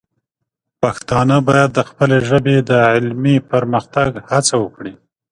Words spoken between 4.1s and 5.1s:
هڅه وکړي.